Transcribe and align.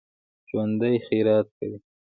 ژوندي 0.49 0.93
خیرات 1.05 1.47
کوي 1.57 1.77